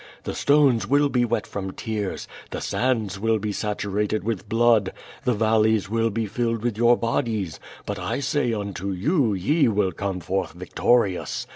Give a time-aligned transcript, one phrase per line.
[0.23, 4.93] The stones will be wet from tears, the sands will be saturated with blood,
[5.25, 9.91] the valleys will be filled with your bodies; but I say unto you ye will
[9.91, 11.45] come forth victorious.